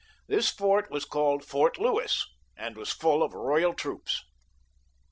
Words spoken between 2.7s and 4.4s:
was full of royal troops.